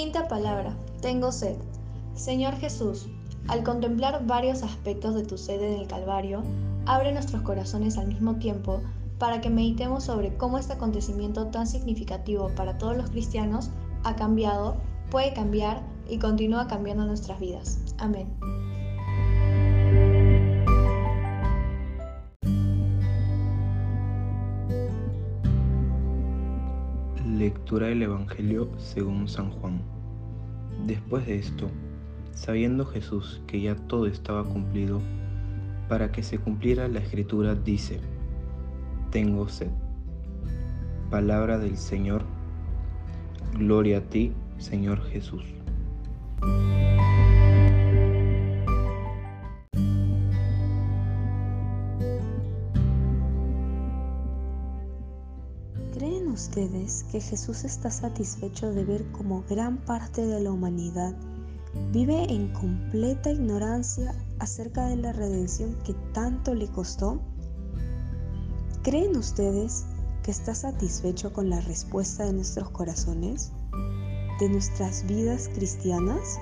[0.00, 1.56] Quinta palabra, tengo sed.
[2.14, 3.08] Señor Jesús,
[3.48, 6.44] al contemplar varios aspectos de tu sed en el Calvario,
[6.86, 8.80] abre nuestros corazones al mismo tiempo
[9.18, 13.70] para que meditemos sobre cómo este acontecimiento tan significativo para todos los cristianos
[14.04, 14.76] ha cambiado,
[15.10, 17.80] puede cambiar y continúa cambiando nuestras vidas.
[17.98, 18.28] Amén.
[27.68, 29.82] Lectura del Evangelio según San Juan.
[30.86, 31.68] Después de esto,
[32.32, 35.02] sabiendo Jesús que ya todo estaba cumplido,
[35.86, 38.00] para que se cumpliera la escritura, dice,
[39.10, 39.68] Tengo sed.
[41.10, 42.22] Palabra del Señor.
[43.52, 45.44] Gloria a ti, Señor Jesús.
[56.38, 61.12] Ustedes que Jesús está satisfecho de ver cómo gran parte de la humanidad
[61.92, 67.20] vive en completa ignorancia acerca de la redención que tanto le costó?
[68.84, 69.84] ¿Creen ustedes
[70.22, 73.50] que está satisfecho con la respuesta de nuestros corazones,
[74.38, 76.38] de nuestras vidas cristianas,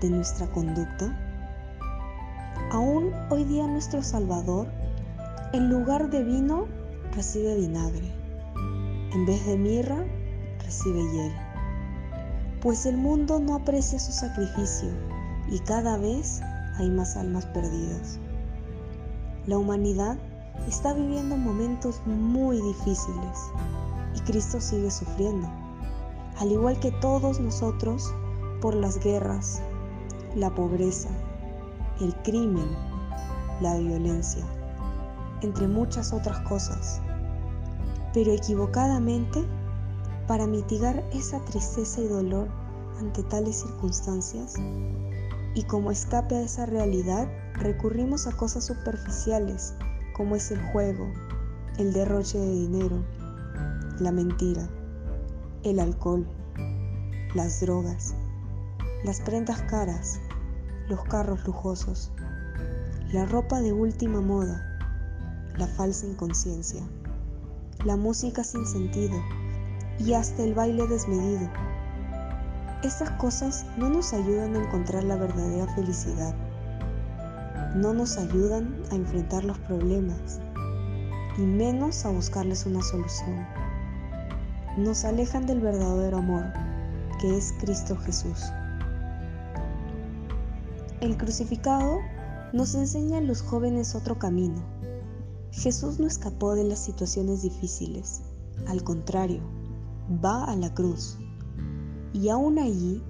[0.00, 1.14] de nuestra conducta?
[2.72, 4.66] Aún hoy día nuestro Salvador,
[5.52, 6.68] en lugar de vino,
[7.14, 8.19] recibe vinagre.
[9.12, 10.04] En vez de mirra,
[10.64, 11.32] recibe hiel.
[12.62, 14.88] Pues el mundo no aprecia su sacrificio
[15.50, 16.40] y cada vez
[16.76, 18.20] hay más almas perdidas.
[19.48, 20.16] La humanidad
[20.68, 23.38] está viviendo momentos muy difíciles
[24.14, 25.48] y Cristo sigue sufriendo,
[26.38, 28.14] al igual que todos nosotros,
[28.60, 29.60] por las guerras,
[30.36, 31.08] la pobreza,
[32.00, 32.68] el crimen,
[33.60, 34.44] la violencia,
[35.42, 37.02] entre muchas otras cosas
[38.12, 39.44] pero equivocadamente,
[40.26, 42.48] para mitigar esa tristeza y dolor
[42.98, 44.54] ante tales circunstancias,
[45.54, 49.74] y como escape a esa realidad, recurrimos a cosas superficiales
[50.14, 51.10] como es el juego,
[51.78, 53.02] el derroche de dinero,
[54.00, 54.68] la mentira,
[55.62, 56.26] el alcohol,
[57.34, 58.14] las drogas,
[59.04, 60.20] las prendas caras,
[60.88, 62.12] los carros lujosos,
[63.12, 64.78] la ropa de última moda,
[65.56, 66.82] la falsa inconsciencia
[67.84, 69.16] la música sin sentido
[69.98, 71.48] y hasta el baile desmedido.
[72.82, 76.34] Estas cosas no nos ayudan a encontrar la verdadera felicidad,
[77.74, 80.40] no nos ayudan a enfrentar los problemas
[81.38, 83.46] y menos a buscarles una solución.
[84.76, 86.44] Nos alejan del verdadero amor,
[87.20, 88.44] que es Cristo Jesús.
[91.00, 91.98] El crucificado
[92.52, 94.60] nos enseña a los jóvenes otro camino
[95.52, 98.22] Jesús no escapó de las situaciones difíciles,
[98.66, 99.40] al contrario,
[100.24, 101.18] va a la cruz.
[102.12, 103.02] Y aún allí,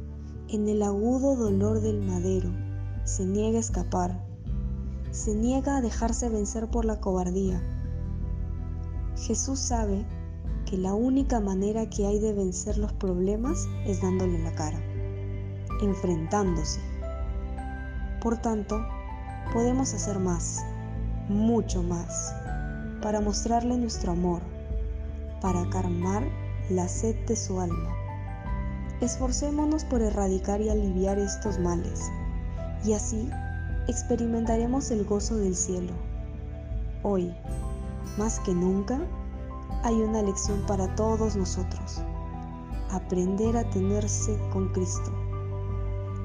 [0.49, 2.51] en el agudo dolor del madero,
[3.05, 4.27] se niega a escapar,
[5.11, 7.63] se niega a dejarse vencer por la cobardía.
[9.17, 10.07] Jesús sabe
[10.65, 14.81] que la única manera que hay de vencer los problemas es dándole la cara,
[15.83, 16.81] enfrentándose.
[18.23, 18.81] Por tanto,
[19.53, 20.65] podemos hacer más
[21.31, 22.35] mucho más,
[23.01, 24.43] para mostrarle nuestro amor,
[25.41, 26.25] para calmar
[26.69, 27.95] la sed de su alma.
[29.01, 32.03] Esforcémonos por erradicar y aliviar estos males,
[32.85, 33.31] y así
[33.87, 35.93] experimentaremos el gozo del cielo.
[37.03, 37.33] Hoy,
[38.19, 39.01] más que nunca,
[39.85, 42.03] hay una lección para todos nosotros.
[42.91, 45.13] Aprender a tenerse con Cristo,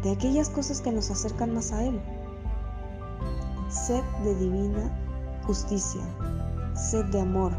[0.03, 2.01] de aquellas cosas que nos acercan más a Él
[3.69, 4.91] sed de divina
[5.45, 6.01] justicia,
[6.75, 7.51] sed de amor,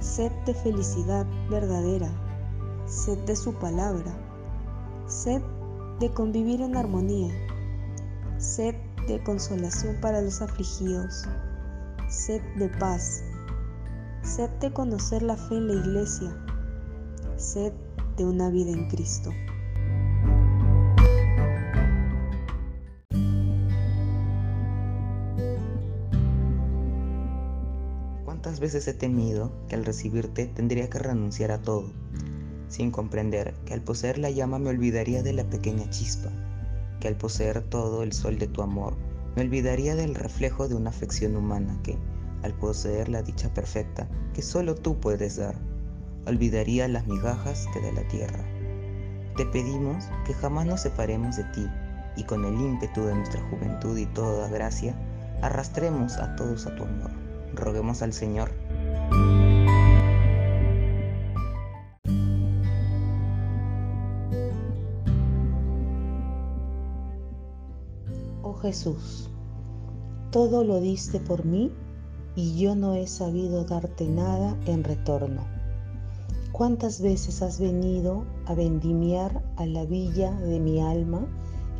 [0.00, 2.10] sed de felicidad verdadera,
[2.86, 4.12] sed de su palabra,
[5.06, 5.42] sed
[6.00, 7.32] de convivir en armonía,
[8.38, 8.74] sed
[9.06, 11.24] de consolación para los afligidos,
[12.08, 13.22] sed de paz,
[14.22, 16.36] sed de conocer la fe en la iglesia,
[17.36, 17.72] sed
[18.16, 19.30] de una vida en Cristo.
[28.48, 31.92] ¿Cuántas veces he temido que al recibirte tendría que renunciar a todo,
[32.68, 36.30] sin comprender que al poseer la llama me olvidaría de la pequeña chispa,
[36.98, 38.96] que al poseer todo el sol de tu amor
[39.36, 41.98] me olvidaría del reflejo de una afección humana que,
[42.42, 45.56] al poseer la dicha perfecta que solo tú puedes dar,
[46.26, 48.46] olvidaría las migajas que de la tierra.
[49.36, 51.66] Te pedimos que jamás nos separemos de ti
[52.16, 54.94] y con el ímpetu de nuestra juventud y toda gracia,
[55.42, 57.17] arrastremos a todos a tu amor
[57.54, 58.50] Roguemos al Señor.
[68.42, 69.30] Oh Jesús,
[70.30, 71.72] todo lo diste por mí
[72.36, 75.42] y yo no he sabido darte nada en retorno.
[76.52, 81.26] ¿Cuántas veces has venido a vendimiar a la villa de mi alma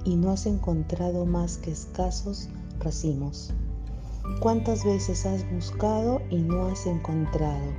[0.05, 2.49] y no has encontrado más que escasos
[2.79, 3.53] racimos?
[4.41, 7.73] ¿Cuántas veces has buscado y no has encontrado?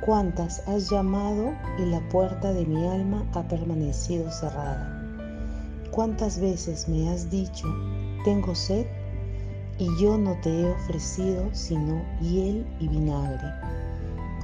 [0.00, 5.02] ¿Cuántas has llamado y la puerta de mi alma ha permanecido cerrada?
[5.90, 7.66] ¿Cuántas veces me has dicho,
[8.24, 8.86] tengo sed?
[9.78, 13.46] Y yo no te he ofrecido sino hiel y vinagre.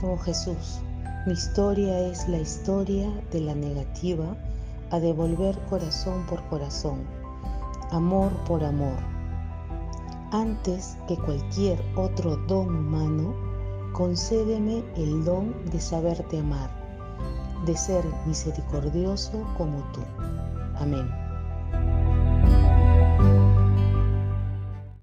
[0.02, 0.82] Oh Jesús,
[1.26, 4.36] mi historia es la historia de la negativa
[4.90, 7.04] a devolver corazón por corazón,
[7.90, 9.11] amor por amor.
[10.32, 13.34] Antes que cualquier otro don humano,
[13.92, 16.70] concédeme el don de saberte amar,
[17.66, 20.00] de ser misericordioso como tú.
[20.76, 21.21] Amén.